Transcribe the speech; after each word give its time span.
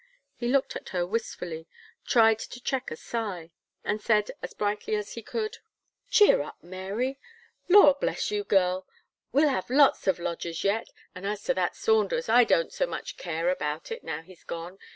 He 0.35 0.47
looked 0.47 0.75
at 0.75 0.89
her 0.89 1.05
wistfully, 1.05 1.67
tried 2.07 2.39
to 2.39 2.59
check 2.59 2.89
a 2.89 2.95
sigh, 2.95 3.51
and 3.83 4.01
said 4.01 4.31
as 4.41 4.55
brightly 4.55 4.95
as 4.95 5.13
he 5.13 5.21
could: 5.21 5.59
"Cheer 6.09 6.41
up, 6.41 6.63
Mary; 6.63 7.19
law 7.69 7.93
bless 7.93 8.31
you 8.31 8.43
girl, 8.43 8.87
well 9.31 9.49
have 9.49 9.69
lots 9.69 10.07
of 10.07 10.17
lodgers 10.17 10.63
yet; 10.63 10.87
and 11.13 11.27
as 11.27 11.43
to 11.43 11.53
that 11.53 11.75
Saunders, 11.75 12.29
I 12.29 12.45
don't 12.45 12.73
so 12.73 12.87
much 12.87 13.15
care 13.15 13.49
about 13.49 13.91
it, 13.91 14.03
now 14.03 14.23
he's 14.23 14.43
gone. 14.43 14.79